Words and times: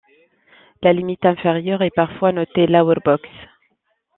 La 0.81 0.93
limite 0.93 1.27
inférieure 1.27 1.83
est 1.83 1.93
parfois 1.95 2.31
notée 2.31 2.65
lower 2.65 2.95
box. 3.05 3.29